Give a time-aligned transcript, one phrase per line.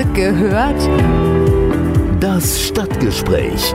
[0.00, 0.80] Sie gehört?
[2.20, 3.74] Das Stadtgespräch.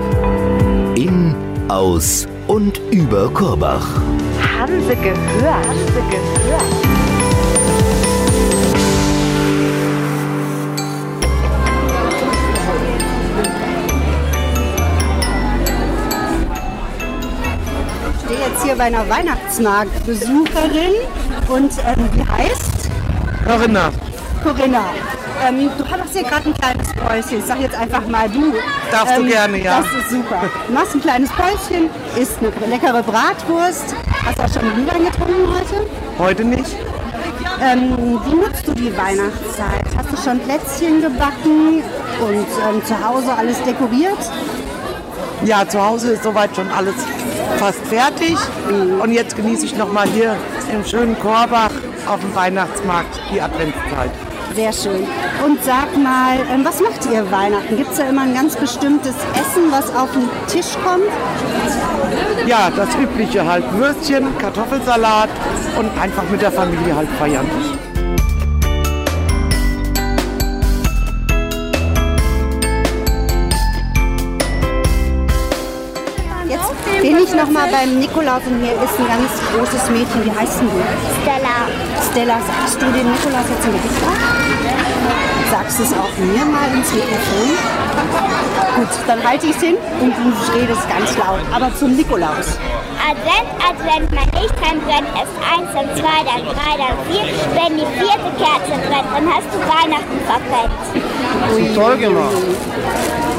[0.95, 1.35] In,
[1.67, 3.85] aus und über Korbach.
[4.57, 5.67] Haben Sie gehört?
[5.67, 6.63] Haben Sie gehört?
[18.15, 20.95] Ich stehe jetzt hier bei einer Weihnachtsmarktbesucherin
[21.49, 22.89] und ähm, die heißt
[23.45, 23.91] Corinna,
[24.41, 24.85] Corinna.
[25.43, 27.39] Ähm, du hast hier gerade ein kleines Päuschen.
[27.39, 28.53] Ich sag jetzt einfach mal du.
[28.91, 29.81] Darfst du gerne, ja.
[29.81, 30.41] Das ist super.
[30.67, 31.89] Du machst ein kleines Päuschen,
[32.19, 33.95] isst eine leckere Bratwurst.
[34.25, 35.87] Hast auch schon Glühwein getrunken heute?
[36.17, 36.75] heute nicht.
[37.61, 39.85] Ähm, wie nutzt du die Weihnachtszeit?
[39.97, 41.83] Hast du schon Plätzchen gebacken
[42.19, 44.17] und ähm, zu Hause alles dekoriert?
[45.43, 46.95] Ja, zu Hause ist soweit schon alles
[47.57, 48.35] fast fertig.
[49.01, 50.35] Und jetzt genieße ich nochmal hier
[50.73, 51.71] im schönen Korbach
[52.07, 54.11] auf dem Weihnachtsmarkt die Adventszeit.
[54.55, 55.05] Sehr schön.
[55.45, 57.75] Und sag mal, ähm, was macht ihr Weihnachten?
[57.75, 61.11] Gibt es da immer ein ganz bestimmtes Essen, was auf den Tisch kommt?
[62.47, 65.29] Ja, das übliche halt Würstchen, Kartoffelsalat
[65.77, 67.45] und einfach mit der Familie halt feiern.
[77.05, 80.25] Bin ich noch mal beim Nikolaus und hier ist ein ganz großes Mädchen.
[80.25, 80.81] Wie heißt denn du?
[81.21, 81.69] Stella.
[82.09, 84.17] Stella, sagst du dem Nikolaus jetzt ein ab?
[85.51, 87.53] Sagst es auch mir mal ins Mikrofon?
[88.77, 91.45] Gut, dann halte ich es hin und du redest ganz laut.
[91.53, 92.57] Aber zum Nikolaus.
[92.97, 95.07] Advent, Advent, mein Lichtlein brennt.
[95.13, 97.25] Erst eins, dann zwei, dann drei, dann vier.
[97.53, 101.75] Wenn die vierte Kerze brennt, dann hast du Weihnachten verpennt.
[101.75, 103.34] Toll gemacht.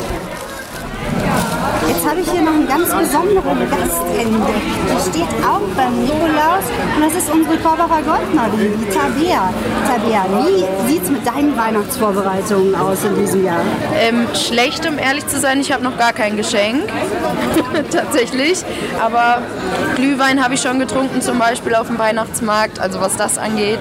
[1.88, 4.76] Jetzt habe ich hier noch einen ganz besonderen Gast entdeckt.
[4.90, 6.64] Die steht auch beim Nikolaus
[6.96, 9.52] und das ist unsere Korbacher Goldmarie, die Tabea.
[9.86, 13.60] Tabea, wie sieht es mit deinen Weihnachtsvorbereitungen aus in diesem Jahr?
[13.98, 15.60] Ähm, schlecht, um ehrlich zu sein.
[15.60, 16.84] Ich habe noch gar kein Geschenk.
[17.90, 18.64] Tatsächlich.
[19.00, 19.42] Aber
[19.94, 22.80] Glühwein habe ich schon getrunken, zum Beispiel auf dem Weihnachtsmarkt.
[22.80, 23.80] Also was das angeht.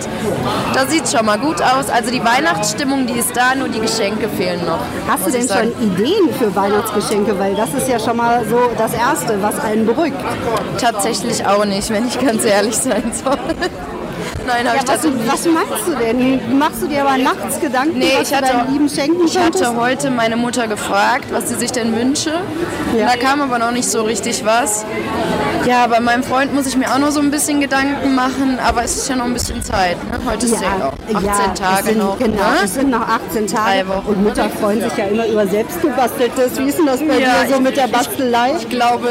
[0.74, 1.90] Da sieht es schon mal gut aus.
[1.90, 4.80] Also die Weihnachtsstimmung, die ist da, nur die Geschenke fehlen noch.
[5.08, 7.38] Hast du denn schon Ideen für Weihnachtsgeschenke?
[7.40, 10.18] Weil das ist ja schon mal so das Erste, was einen beruhigt.
[10.80, 13.38] Tatsächlich auch nicht, wenn ich ganz ehrlich sein soll.
[14.48, 16.58] Nein, habe Ja, ich was, tatsächlich was meinst du denn?
[16.60, 19.34] Machst du dir aber nachts Gedanken, Nee, was ich hatte- du deinen Lieben schenken Ich
[19.34, 19.64] könntest?
[19.66, 22.32] hatte heute meine Mutter gefragt, was sie sich denn wünsche.
[22.98, 23.08] Ja.
[23.08, 24.86] Da kam aber noch nicht so richtig was.
[25.66, 28.84] Ja, bei meinem Freund muss ich mir auch noch so ein bisschen Gedanken machen, aber
[28.84, 29.98] es ist ja noch ein bisschen Zeit.
[30.12, 30.20] Ne?
[30.30, 32.20] Heute ist ja, auch 18 ja, Tage sind, noch.
[32.20, 32.44] Genau, ne?
[32.64, 33.88] es sind noch 18 Tage.
[33.88, 34.06] Wochen.
[34.08, 36.58] Und Mütter freuen sich ja immer über selbstgebasteltes.
[36.60, 38.54] Wie ist denn das bei Ja, dir so mit der Bastelei?
[38.60, 39.08] Ich glaube,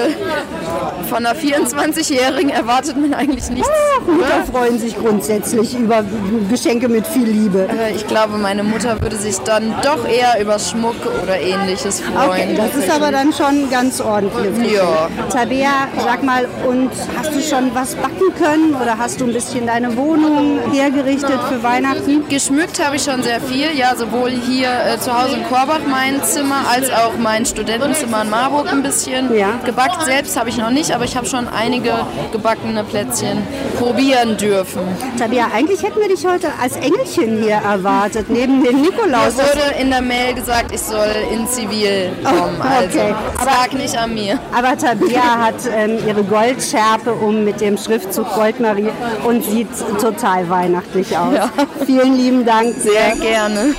[1.09, 3.69] von einer 24-Jährigen erwartet man eigentlich nichts.
[4.07, 4.47] Mütter ne?
[4.51, 6.05] freuen sich grundsätzlich über
[6.51, 7.69] Geschenke mit viel Liebe.
[7.69, 12.29] Äh, Ich glaube, meine Mutter würde sich dann doch eher über Schmuck oder ähnliches freuen.
[12.29, 14.73] Okay, das ist aber dann schon ganz ordentlich.
[14.73, 15.09] Ja.
[15.31, 19.67] Tabea, sag mal, und hast du schon was backen können oder hast du ein bisschen
[19.67, 22.29] deine Wohnung hergerichtet für Weihnachten?
[22.29, 26.23] Geschmückt habe ich schon sehr viel, ja, sowohl hier äh, zu Hause in Korbach mein
[26.23, 29.35] Zimmer, als auch mein Studentenzimmer in Marburg ein bisschen.
[29.37, 29.59] Ja.
[29.65, 31.93] Gebackt selbst habe ich noch nicht, aber ich habe schon einige
[32.33, 33.39] gebackene Plätzchen
[33.79, 34.81] probieren dürfen.
[35.19, 39.29] Tabea, eigentlich hätten wir dich heute als Engelchen hier erwartet, neben dem Nikolaus.
[39.29, 43.15] Es wurde in der Mail gesagt, ich soll in Zivil kommen, Oh, also okay.
[43.39, 44.39] es lag nicht an mir.
[44.57, 48.89] Aber Tabea hat ähm, ihre Goldschärpe um mit dem Schriftzug Goldmarie
[49.25, 49.69] und sieht
[50.01, 51.35] total weihnachtlich aus.
[51.35, 51.51] Ja.
[51.87, 52.75] Vielen lieben Dank.
[52.79, 53.75] Sehr gerne.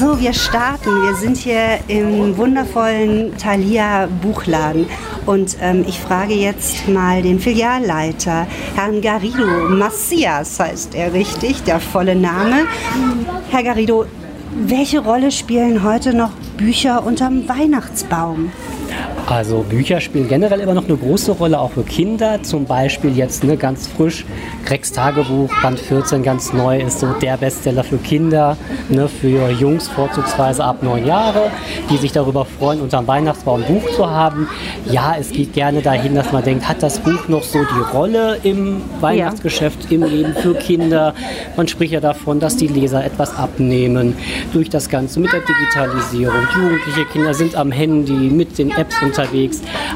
[0.00, 1.02] So, wir starten.
[1.02, 4.86] Wir sind hier im wundervollen Thalia Buchladen.
[5.26, 8.46] Und ähm, ich frage jetzt mal den Filialleiter,
[8.76, 12.64] Herrn Garrido Macias heißt er richtig, der volle Name.
[13.50, 14.06] Herr Garrido,
[14.54, 18.52] welche Rolle spielen heute noch Bücher unterm Weihnachtsbaum?
[19.30, 22.42] Also Bücher spielen generell immer noch eine große Rolle, auch für Kinder.
[22.42, 24.26] Zum Beispiel jetzt ne, ganz frisch,
[24.66, 28.56] Gregs Tagebuch, Band 14, ganz neu, ist so der Bestseller für Kinder,
[28.88, 31.52] ne, für Jungs vorzugsweise ab neun Jahre,
[31.88, 34.48] die sich darüber freuen, unterm Weihnachtsbaum ein Buch zu haben.
[34.90, 38.38] Ja, es geht gerne dahin, dass man denkt, hat das Buch noch so die Rolle
[38.42, 41.14] im Weihnachtsgeschäft, im Leben für Kinder?
[41.56, 44.16] Man spricht ja davon, dass die Leser etwas abnehmen
[44.52, 46.48] durch das Ganze mit der Digitalisierung.
[46.56, 49.19] Jugendliche Kinder sind am Handy mit den Apps unterwegs.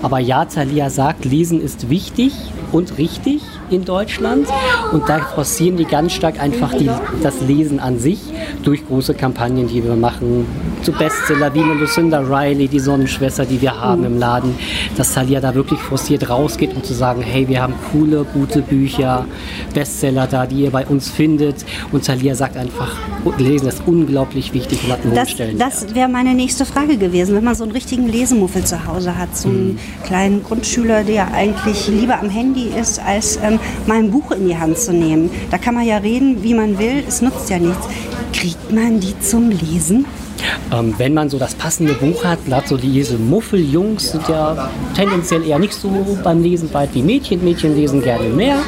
[0.02, 2.32] Aber ja, Thalia sagt, Lesen ist wichtig
[2.72, 3.42] und richtig.
[3.70, 4.46] In Deutschland
[4.92, 6.90] und da forcieren die ganz stark einfach die,
[7.22, 8.20] das Lesen an sich
[8.62, 10.46] durch große Kampagnen, die wir machen.
[10.82, 14.54] Zu Bestseller wie mit Lucinda Riley, die Sonnenschwester, die wir haben im Laden,
[14.96, 19.26] dass Thalia da wirklich forciert rausgeht, um zu sagen, hey, wir haben coole, gute Bücher,
[19.72, 21.64] Bestseller da, die ihr bei uns findet.
[21.92, 22.96] Und Thalia sagt einfach,
[23.38, 27.34] Lesen ist unglaublich wichtig und hat einen Das, das wäre meine nächste Frage gewesen.
[27.34, 31.88] Wenn man so einen richtigen Lesemuffel zu Hause hat, so einen kleinen Grundschüler, der eigentlich
[31.88, 33.53] lieber am Handy ist, als ähm,
[33.86, 35.30] mal ein Buch in die Hand zu nehmen.
[35.50, 37.86] Da kann man ja reden, wie man will, es nutzt ja nichts.
[38.32, 40.06] Kriegt man die zum Lesen?
[40.72, 45.46] Ähm, wenn man so das passende Buch hat, gerade so diese Muffeljungs sind ja tendenziell
[45.46, 45.90] eher nicht so
[46.22, 47.44] beim Lesen weit wie Mädchen.
[47.44, 48.58] Mädchen lesen gerne mehr.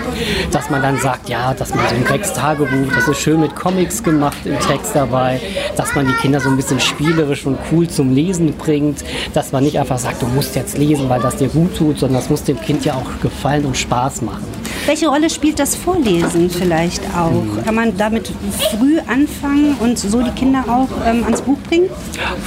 [0.51, 3.55] Dass man dann sagt, ja, dass man so ein Gregs Tagebuch, das ist schön mit
[3.55, 5.41] Comics gemacht im Text dabei,
[5.77, 9.05] dass man die Kinder so ein bisschen spielerisch und cool zum Lesen bringt,
[9.35, 12.21] dass man nicht einfach sagt, du musst jetzt lesen, weil das dir gut tut, sondern
[12.21, 14.45] das muss dem Kind ja auch gefallen und Spaß machen.
[14.87, 17.65] Welche Rolle spielt das Vorlesen vielleicht auch?
[17.65, 21.91] Kann man damit früh anfangen und so die Kinder auch ähm, ans Buch bringen?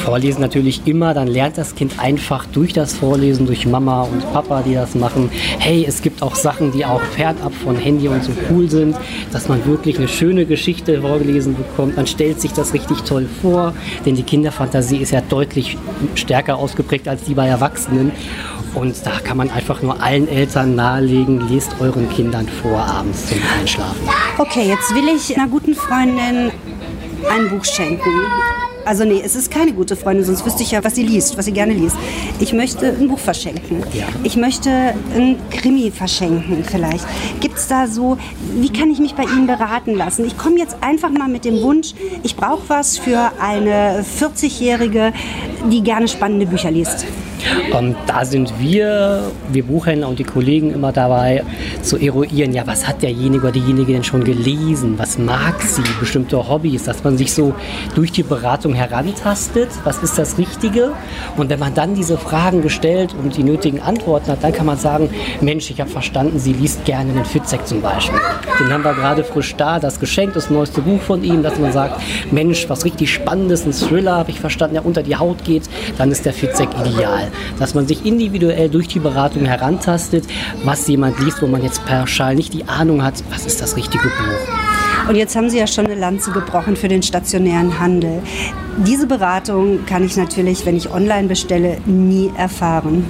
[0.05, 4.61] Vorlesen natürlich immer, dann lernt das Kind einfach durch das Vorlesen, durch Mama und Papa,
[4.61, 5.29] die das machen.
[5.59, 8.95] Hey, es gibt auch Sachen, die auch fernab von Handy und so cool sind,
[9.33, 11.97] dass man wirklich eine schöne Geschichte vorgelesen bekommt.
[11.97, 13.73] Man stellt sich das richtig toll vor,
[14.05, 15.77] denn die Kinderfantasie ist ja deutlich
[16.15, 18.13] stärker ausgeprägt als die bei Erwachsenen.
[18.73, 23.39] Und da kann man einfach nur allen Eltern nahelegen, lest euren Kindern vor abends zum
[23.59, 24.07] Einschlafen.
[24.37, 26.51] Okay, jetzt will ich einer guten Freundin
[27.29, 28.09] ein Buch schenken.
[28.85, 31.45] Also nee, es ist keine gute Freundin, sonst wüsste ich ja, was sie liest, was
[31.45, 31.95] sie gerne liest.
[32.39, 33.83] Ich möchte ein Buch verschenken.
[33.93, 34.05] Ja.
[34.23, 37.05] Ich möchte ein Krimi verschenken vielleicht.
[37.39, 38.17] Gibt es da so,
[38.55, 40.25] wie kann ich mich bei Ihnen beraten lassen?
[40.25, 41.93] Ich komme jetzt einfach mal mit dem Wunsch,
[42.23, 45.13] ich brauche was für eine 40-Jährige,
[45.69, 47.05] die gerne spannende Bücher liest.
[47.71, 51.43] Und da sind wir, wir Buchhändler und die Kollegen immer dabei
[51.81, 54.95] zu eruieren, ja, was hat derjenige oder diejenige denn schon gelesen?
[54.97, 55.83] Was mag sie?
[55.99, 57.53] Bestimmte Hobbys, dass man sich so
[57.95, 60.93] durch die Beratung herantastet, was ist das Richtige?
[61.37, 64.77] Und wenn man dann diese Fragen gestellt und die nötigen Antworten hat, dann kann man
[64.77, 65.09] sagen,
[65.41, 68.19] Mensch, ich habe verstanden, sie liest gerne den Fitzek zum Beispiel.
[68.59, 71.71] Den haben wir gerade frisch da, das Geschenk, das neueste Buch von ihm, dass man
[71.71, 72.01] sagt,
[72.31, 75.63] Mensch, was richtig Spannendes, ein Thriller, habe ich verstanden, der unter die Haut geht,
[75.97, 77.28] dann ist der Fitzek ideal.
[77.57, 80.25] Dass man sich individuell durch die Beratung herantastet,
[80.63, 84.03] was jemand liest, wo man jetzt pauschal nicht die Ahnung hat, was ist das richtige
[84.03, 85.09] Buch.
[85.09, 88.21] Und jetzt haben Sie ja schon eine Lanze gebrochen für den stationären Handel.
[88.85, 93.05] Diese Beratung kann ich natürlich, wenn ich online bestelle, nie erfahren.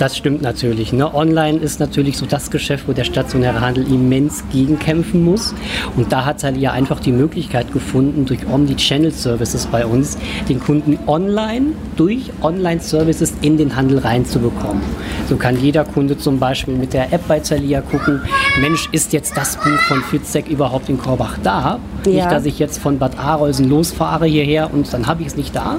[0.00, 0.94] Das stimmt natürlich.
[0.94, 1.14] Ne?
[1.14, 5.54] Online ist natürlich so das Geschäft, wo der stationäre Handel immens gegenkämpfen muss.
[5.94, 10.16] Und da hat Thalia einfach die Möglichkeit gefunden, durch Omni-Channel-Services bei uns,
[10.48, 14.82] den Kunden online durch Online-Services in den Handel reinzubekommen.
[15.28, 18.22] So kann jeder Kunde zum Beispiel mit der App bei Thalia gucken,
[18.62, 21.78] Mensch, ist jetzt das Buch von Fitzek überhaupt in Korbach da?
[22.06, 22.10] Ja.
[22.10, 25.54] Nicht, dass ich jetzt von Bad Arolsen losfahre hierher und dann habe ich es nicht
[25.54, 25.78] da,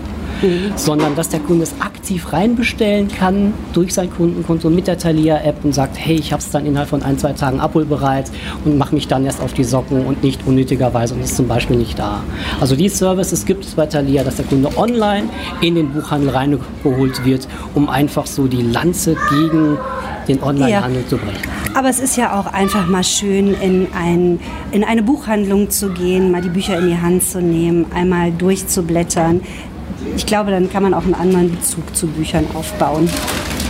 [0.76, 5.74] sondern dass der Kunde es aktiv reinbestellen kann durch sein Kundenkonto mit der Thalia-App und
[5.74, 8.32] sagt, hey, ich habe es dann innerhalb von ein, zwei Tagen abholbereit
[8.66, 11.78] und mache mich dann erst auf die Socken und nicht unnötigerweise und ist zum Beispiel
[11.78, 12.24] nicht da.
[12.60, 15.30] Also die Services gibt es bei Thalia, dass der Kunde online
[15.62, 19.78] in den Buchhandel reingeholt wird, um einfach so die Lanze gegen
[20.28, 21.50] den Onlinehandel zu brechen.
[21.74, 24.40] Aber es ist ja auch einfach mal schön, in, ein,
[24.72, 29.42] in eine Buchhandlung zu gehen, mal die Bücher in die Hand zu nehmen, einmal durchzublättern.
[30.16, 33.10] Ich glaube, dann kann man auch einen anderen Bezug zu Büchern aufbauen.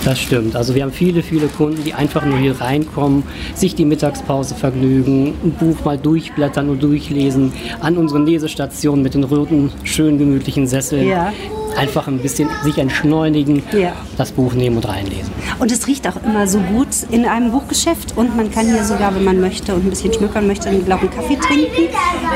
[0.03, 0.55] Das stimmt.
[0.55, 3.23] Also wir haben viele, viele Kunden, die einfach nur hier reinkommen,
[3.53, 9.23] sich die Mittagspause vergnügen, ein Buch mal durchblättern und durchlesen, an unseren Lesestationen mit den
[9.23, 11.07] roten, schön gemütlichen Sesseln.
[11.07, 11.31] Ja.
[11.77, 13.93] Einfach ein bisschen sich entschleunigen, Ja.
[14.17, 15.31] das Buch nehmen und reinlesen.
[15.59, 19.15] Und es riecht auch immer so gut in einem Buchgeschäft und man kann hier sogar,
[19.15, 21.89] wenn man möchte und ein bisschen schmückern möchte, einen blauen Kaffee trinken.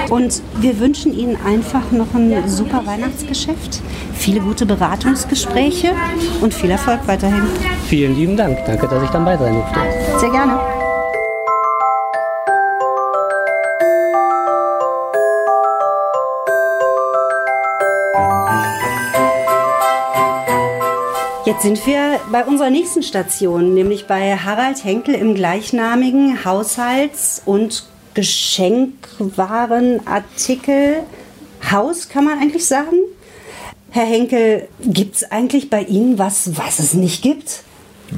[0.10, 3.82] Und wir wünschen Ihnen einfach noch ein super Weihnachtsgeschäft,
[4.14, 5.92] viele gute Beratungsgespräche
[6.42, 7.44] und viel Erfolg weiterhin.
[7.88, 8.58] Vielen lieben Dank.
[8.66, 9.80] Danke, dass ich dann bei sein durfte.
[10.20, 10.75] Sehr gerne.
[21.56, 27.88] Jetzt sind wir bei unserer nächsten Station, nämlich bei Harald Henkel im gleichnamigen Haushalts- und
[28.14, 30.96] Geschenkwarenartikel
[31.72, 32.98] Haus, kann man eigentlich sagen.
[33.90, 37.64] Herr Henkel, gibt es eigentlich bei Ihnen was, was es nicht gibt?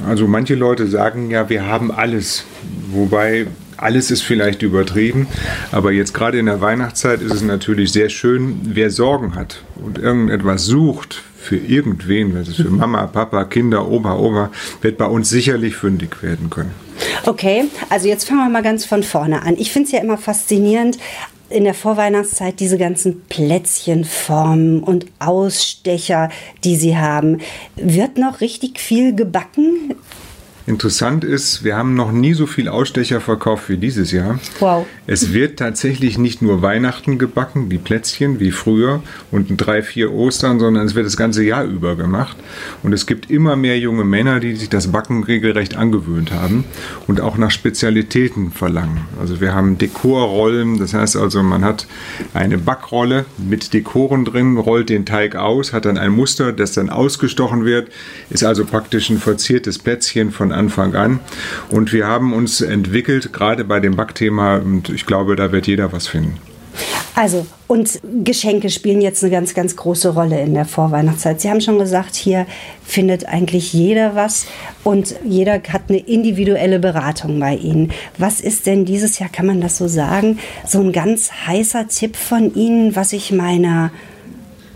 [0.04, 2.42] Also manche Leute sagen ja, wir haben alles,
[2.90, 5.28] wobei alles ist vielleicht übertrieben,
[5.70, 9.96] aber jetzt gerade in der Weihnachtszeit ist es natürlich sehr schön, wer Sorgen hat und
[9.96, 14.50] irgendetwas sucht für irgendwen, ist für Mama, Papa, Kinder, Opa, Oma,
[14.82, 16.72] wird bei uns sicherlich fündig werden können.
[17.24, 19.54] Okay, also jetzt fangen wir mal ganz von vorne an.
[19.56, 20.98] Ich finde es ja immer faszinierend,
[21.50, 26.28] in der Vorweihnachtszeit diese ganzen Plätzchenformen und Ausstecher,
[26.64, 27.38] die sie haben.
[27.76, 29.94] Wird noch richtig viel gebacken?
[30.68, 34.38] Interessant ist, wir haben noch nie so viel Ausstecher verkauft wie dieses Jahr.
[34.60, 34.84] Wow.
[35.06, 40.60] Es wird tatsächlich nicht nur Weihnachten gebacken, die Plätzchen wie früher und drei, vier Ostern,
[40.60, 42.36] sondern es wird das ganze Jahr über gemacht.
[42.82, 46.64] Und es gibt immer mehr junge Männer, die sich das Backen regelrecht angewöhnt haben
[47.06, 49.00] und auch nach Spezialitäten verlangen.
[49.18, 51.86] Also wir haben Dekorrollen, das heißt also, man hat
[52.34, 56.90] eine Backrolle mit Dekoren drin, rollt den Teig aus, hat dann ein Muster, das dann
[56.90, 57.88] ausgestochen wird,
[58.28, 61.20] ist also praktisch ein verziertes Plätzchen von Anfang an.
[61.70, 65.92] Und wir haben uns entwickelt, gerade bei dem Backthema, und ich glaube, da wird jeder
[65.92, 66.36] was finden.
[67.14, 71.40] Also, und Geschenke spielen jetzt eine ganz, ganz große Rolle in der Vorweihnachtszeit.
[71.40, 72.46] Sie haben schon gesagt, hier
[72.84, 74.46] findet eigentlich jeder was
[74.84, 77.92] und jeder hat eine individuelle Beratung bei Ihnen.
[78.18, 82.14] Was ist denn dieses Jahr, kann man das so sagen, so ein ganz heißer Tipp
[82.14, 83.90] von Ihnen, was ich meiner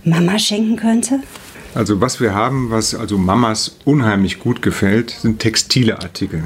[0.03, 1.21] Mama schenken könnte?
[1.75, 6.45] Also was wir haben, was also Mamas unheimlich gut gefällt, sind textile Artikel.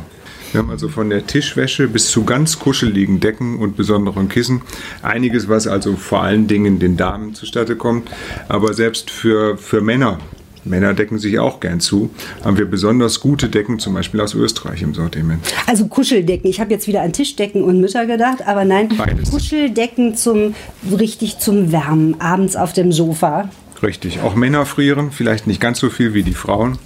[0.52, 4.62] Wir haben also von der Tischwäsche bis zu ganz kuscheligen Decken und besonderen Kissen
[5.02, 8.09] einiges, was also vor allen Dingen den Damen zustatte kommt.
[8.49, 10.18] Aber selbst für, für Männer,
[10.64, 12.11] Männer decken sich auch gern zu,
[12.45, 15.40] haben wir besonders gute Decken, zum Beispiel aus Österreich im Sortiment.
[15.66, 16.49] Also Kuscheldecken.
[16.49, 19.30] Ich habe jetzt wieder an Tischdecken und Mütter gedacht, aber nein, Beides.
[19.30, 20.54] Kuscheldecken zum
[20.99, 23.50] richtig zum Wärmen, abends auf dem Sofa.
[23.83, 24.21] Richtig.
[24.21, 26.78] Auch Männer frieren, vielleicht nicht ganz so viel wie die Frauen,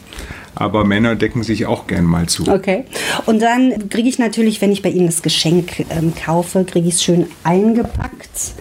[0.55, 2.49] aber Männer decken sich auch gern mal zu.
[2.49, 2.85] Okay.
[3.27, 6.95] Und dann kriege ich natürlich, wenn ich bei Ihnen das Geschenk ähm, kaufe, kriege ich
[6.95, 8.55] es schön eingepackt.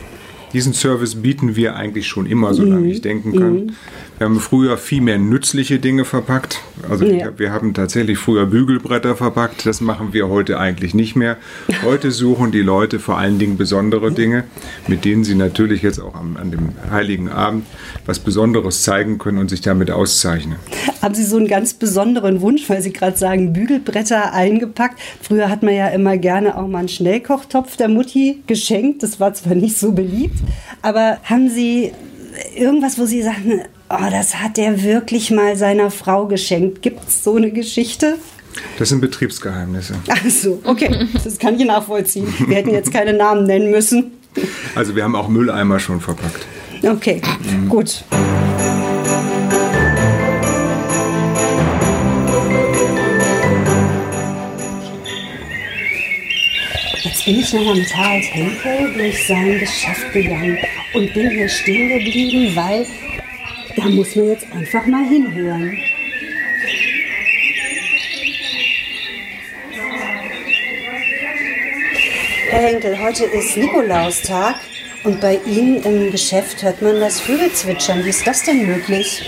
[0.53, 2.89] Diesen Service bieten wir eigentlich schon immer, solange Mhm.
[2.91, 3.71] ich denken kann.
[4.19, 6.59] Wir haben früher viel mehr nützliche Dinge verpackt.
[6.89, 7.31] Also Ja.
[7.37, 9.65] wir, haben tatsächlich früher Bügelbretter verpackt.
[9.65, 11.37] Das machen wir heute eigentlich nicht mehr.
[11.85, 14.43] Heute suchen die Leute vor allen Dingen besondere Dinge,
[14.89, 17.65] mit denen sie natürlich jetzt auch am, an dem Heiligen Abend
[18.05, 20.57] was Besonderes zeigen können und sich damit auszeichnen.
[21.01, 24.99] Haben Sie so einen ganz besonderen Wunsch, weil Sie gerade sagen, Bügelbretter eingepackt?
[25.21, 29.01] Früher hat man ja immer gerne auch mal einen Schnellkochtopf der Mutti geschenkt.
[29.01, 30.39] Das war zwar nicht so beliebt,
[30.81, 31.93] aber haben Sie
[32.53, 36.81] irgendwas, wo Sie sagen, oh, das hat der wirklich mal seiner Frau geschenkt?
[36.81, 38.17] Gibt es so eine Geschichte?
[38.77, 39.95] Das sind Betriebsgeheimnisse.
[40.09, 42.27] Ach so, okay, das kann ich nachvollziehen.
[42.47, 44.11] Wir hätten jetzt keine Namen nennen müssen.
[44.75, 46.45] Also wir haben auch Mülleimer schon verpackt.
[46.83, 47.21] Okay,
[47.67, 48.03] gut.
[57.03, 60.57] Jetzt bin ich nochmal mit Harald Henkel durch sein Geschäft gegangen
[60.93, 62.85] und bin hier stehen geblieben, weil
[63.79, 65.77] da muss man jetzt einfach mal hinhören.
[72.49, 74.55] Herr Henkel, heute ist Nikolaustag
[75.03, 78.03] und bei Ihnen im Geschäft hört man das Vögelzwitschern.
[78.03, 79.23] Wie ist das denn möglich?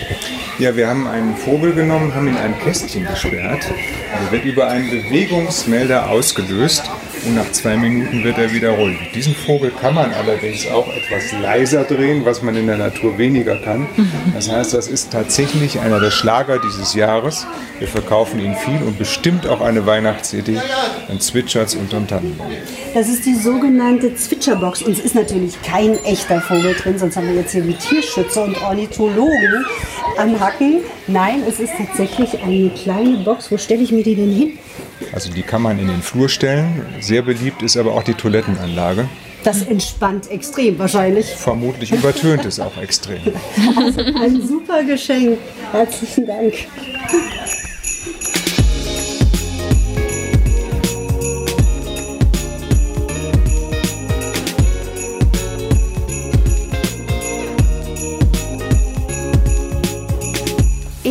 [0.59, 3.71] Ja, wir haben einen Vogel genommen, haben ihn in ein Kästchen gesperrt.
[4.13, 6.89] Er wird über einen Bewegungsmelder ausgelöst
[7.25, 8.97] und nach zwei Minuten wird er wieder ruhig.
[9.13, 13.57] Diesen Vogel kann man allerdings auch etwas leiser drehen, was man in der Natur weniger
[13.57, 13.87] kann.
[14.33, 17.45] Das heißt, das ist tatsächlich einer der Schlager dieses Jahres.
[17.79, 20.57] Wir verkaufen ihn viel und bestimmt auch eine Weihnachts-CD.
[21.07, 22.51] Dann zwitschert's unterm Tannenbaum.
[22.93, 24.81] Das ist die sogenannte Zwitscherbox.
[24.81, 28.43] Und es ist natürlich kein echter Vogel drin, sonst haben wir jetzt hier die Tierschützer
[28.43, 29.65] und Ornithologen
[30.17, 30.79] am Hacken.
[31.07, 33.51] Nein, es ist tatsächlich eine kleine Box.
[33.51, 34.59] Wo stelle ich mir die denn hin?
[35.11, 36.85] Also die kann man in den Flur stellen.
[36.99, 39.09] Sehr beliebt ist aber auch die Toilettenanlage.
[39.43, 41.25] Das entspannt extrem wahrscheinlich.
[41.25, 43.21] Vermutlich übertönt es auch extrem.
[43.77, 45.39] Also ein super Geschenk.
[45.71, 46.53] Herzlichen Dank.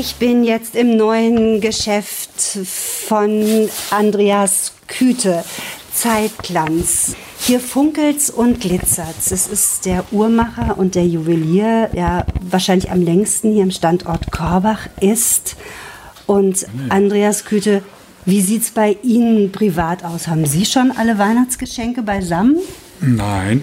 [0.01, 5.45] Ich bin jetzt im neuen Geschäft von Andreas Küte,
[5.93, 7.17] Zeitglanz.
[7.39, 9.31] Hier funkelt's und glitzert's.
[9.31, 14.89] Es ist der Uhrmacher und der Juwelier, der wahrscheinlich am längsten hier im Standort Korbach
[15.03, 15.57] ist.
[16.27, 17.83] Und Andreas Küte,
[18.25, 20.29] wie sieht's bei Ihnen privat aus?
[20.29, 22.57] Haben Sie schon alle Weihnachtsgeschenke beisammen?
[23.03, 23.63] Nein,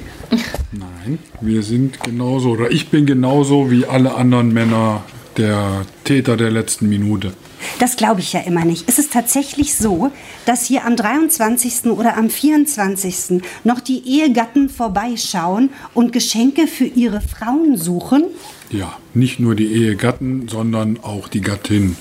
[0.71, 1.17] nein.
[1.41, 5.01] Wir sind genauso, oder ich bin genauso wie alle anderen Männer
[5.37, 7.33] der Täter der letzten Minute.
[7.79, 8.87] Das glaube ich ja immer nicht.
[8.87, 10.11] Ist es tatsächlich so,
[10.45, 11.85] dass hier am 23.
[11.85, 13.41] oder am 24.
[13.63, 18.25] noch die Ehegatten vorbeischauen und Geschenke für ihre Frauen suchen?
[18.69, 21.95] Ja, nicht nur die Ehegatten, sondern auch die Gattin.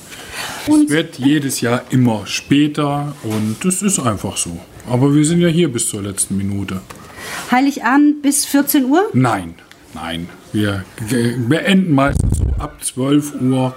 [0.66, 4.58] es wird jedes Jahr immer später und es ist einfach so.
[4.88, 6.80] Aber wir sind ja hier bis zur letzten Minute.
[7.50, 9.10] Heiligabend bis 14 Uhr?
[9.12, 9.54] Nein,
[9.94, 10.28] nein.
[10.52, 13.74] Wir beenden meistens so ab 12 Uhr.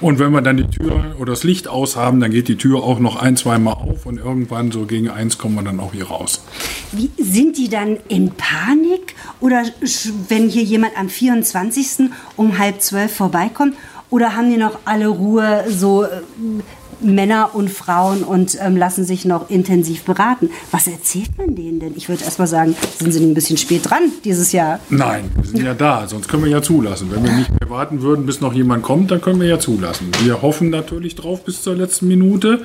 [0.00, 2.82] Und wenn wir dann die Tür oder das Licht aus haben, dann geht die Tür
[2.82, 6.06] auch noch ein, zweimal auf und irgendwann so gegen eins kommen wir dann auch hier
[6.06, 6.42] raus.
[6.92, 9.14] Wie, sind die dann in Panik?
[9.40, 9.64] Oder
[10.28, 12.10] wenn hier jemand am 24.
[12.36, 13.76] um halb zwölf vorbeikommt?
[14.08, 16.08] Oder haben die noch alle Ruhe, so äh,
[17.02, 20.50] Männer und Frauen und ähm, lassen sich noch intensiv beraten?
[20.70, 21.92] Was erzählt man denen denn?
[21.96, 24.80] Ich würde erst mal sagen, sind sie ein bisschen spät dran dieses Jahr?
[24.90, 27.10] Nein, wir sind ja da, sonst können wir ja zulassen.
[27.10, 30.10] Wenn wir nicht mehr warten würden, bis noch jemand kommt, dann können wir ja zulassen.
[30.22, 32.64] Wir hoffen natürlich drauf bis zur letzten Minute.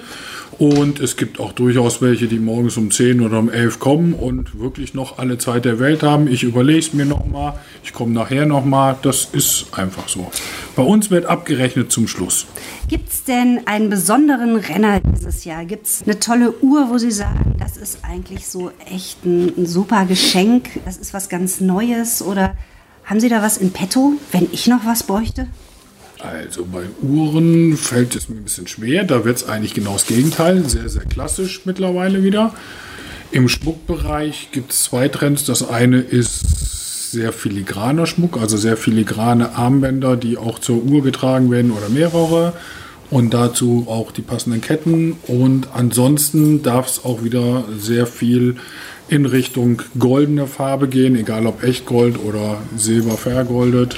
[0.57, 4.57] Und es gibt auch durchaus welche, die morgens um 10 oder um 11 kommen und
[4.57, 6.27] wirklich noch alle Zeit der Welt haben.
[6.27, 8.95] Ich überlege es mir nochmal, ich komme nachher nochmal.
[9.01, 10.31] Das ist einfach so.
[10.75, 12.45] Bei uns wird abgerechnet zum Schluss.
[12.87, 15.65] Gibt es denn einen besonderen Renner dieses Jahr?
[15.65, 19.65] Gibt es eine tolle Uhr, wo Sie sagen, das ist eigentlich so echt ein, ein
[19.65, 22.21] super Geschenk, das ist was ganz Neues?
[22.21, 22.55] Oder
[23.03, 25.47] haben Sie da was in petto, wenn ich noch was bräuchte?
[26.19, 29.03] Also bei Uhren fällt es mir ein bisschen schwer.
[29.03, 30.67] Da wird es eigentlich genau das Gegenteil.
[30.69, 32.53] Sehr, sehr klassisch mittlerweile wieder.
[33.31, 35.45] Im Schmuckbereich gibt es zwei Trends.
[35.45, 36.74] Das eine ist
[37.15, 42.53] sehr filigraner Schmuck, also sehr filigrane Armbänder, die auch zur Uhr getragen werden oder mehrere.
[43.09, 45.13] Und dazu auch die passenden Ketten.
[45.27, 48.57] Und ansonsten darf es auch wieder sehr viel
[49.07, 53.97] in Richtung goldene Farbe gehen, egal ob Echtgold oder Silber vergoldet.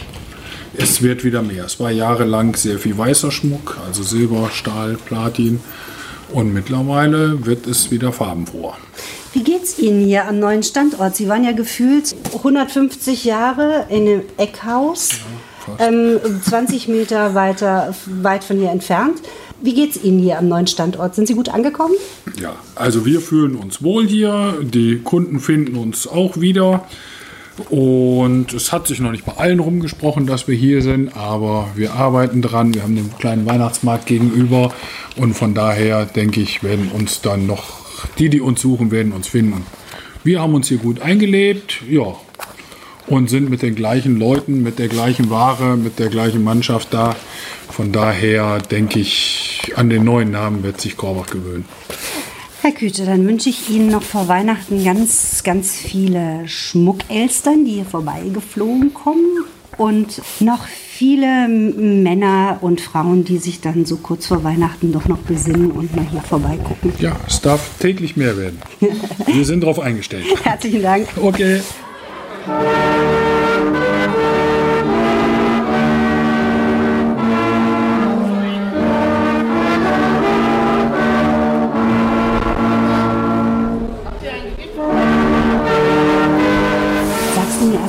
[0.78, 1.66] Es wird wieder mehr.
[1.66, 5.60] Es war jahrelang sehr viel weißer Schmuck, also Silber, Stahl, Platin.
[6.32, 8.78] Und mittlerweile wird es wieder farbenfroher.
[9.38, 11.16] Wie geht's Ihnen hier am neuen Standort?
[11.16, 15.12] Sie waren ja gefühlt 150 Jahre in einem Eckhaus,
[15.78, 19.22] ähm, 20 Meter weiter weit von hier entfernt.
[19.62, 21.14] Wie geht's Ihnen hier am neuen Standort?
[21.14, 21.94] Sind Sie gut angekommen?
[22.42, 24.56] Ja, also wir fühlen uns wohl hier.
[24.64, 26.88] Die Kunden finden uns auch wieder.
[27.70, 31.94] Und es hat sich noch nicht bei allen rumgesprochen, dass wir hier sind, aber wir
[31.94, 32.74] arbeiten dran.
[32.74, 34.74] Wir haben den kleinen Weihnachtsmarkt gegenüber
[35.16, 37.87] und von daher denke ich, werden uns dann noch
[38.18, 39.66] die, die uns suchen, werden uns finden.
[40.24, 42.16] Wir haben uns hier gut eingelebt, ja,
[43.08, 47.16] und sind mit den gleichen Leuten, mit der gleichen Ware, mit der gleichen Mannschaft da.
[47.70, 51.66] Von daher denke ich, an den neuen Namen wird sich Korbach gewöhnen.
[52.62, 57.86] Herr Küte, dann wünsche ich Ihnen noch vor Weihnachten ganz, ganz viele Schmuckelstern, die hier
[57.86, 59.46] vorbeigeflogen kommen.
[59.78, 65.20] Und noch viele Männer und Frauen, die sich dann so kurz vor Weihnachten doch noch
[65.20, 66.94] besinnen und mal hier vorbeigucken.
[67.00, 68.60] Ja, es darf täglich mehr werden.
[69.28, 70.26] Wir sind darauf eingestellt.
[70.44, 71.08] Herzlichen Dank.
[71.22, 71.62] Okay.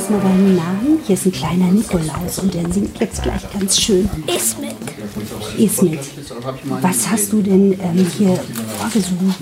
[0.09, 1.01] Erstmal deinen Namen?
[1.07, 4.09] Hier ist ein kleiner Nikolaus und der singt jetzt gleich ganz schön.
[4.27, 4.75] Ismet.
[5.59, 6.01] Ismet,
[6.81, 8.41] was hast du denn ähm, hier
[8.79, 9.35] vorgesungen?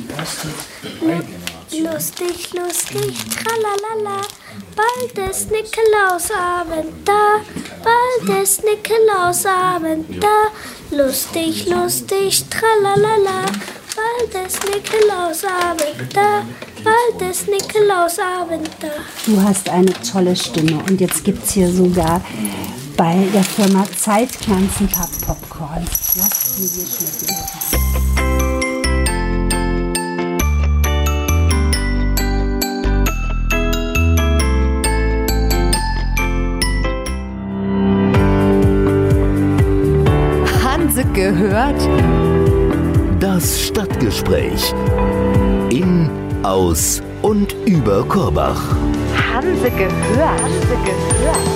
[1.70, 4.22] Lustig, lustig, tralalala.
[4.74, 7.42] Bald ist Nikolausabend da.
[7.84, 10.96] Bald ist Nikolausabend da.
[10.96, 13.44] Lustig, lustig, tralalala.
[13.96, 16.42] Bald ist Nikolausabend da.
[16.84, 18.88] Bald ist Nikolausabend da.
[19.24, 22.20] Du hast eine tolle Stimme und jetzt gibt es hier sogar
[22.96, 25.84] bei der Firma Zeitpflanzen ein paar Popcorn.
[26.16, 27.36] Lass mir dir schmecken.
[41.14, 41.80] Gehört,
[43.20, 44.74] Das Stadtgespräch.
[45.70, 46.10] In,
[46.42, 48.62] aus und über Korbach.
[49.32, 51.55] Hanse gehört, Hanse gehört.